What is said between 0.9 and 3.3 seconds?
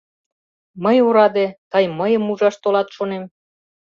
ораде, тый мыйым ужаш толат, шонем.